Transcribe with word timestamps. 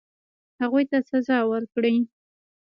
هغوی 0.61 0.83
ته 0.91 0.97
سزا 1.09 1.39
ورکړي. 1.51 1.95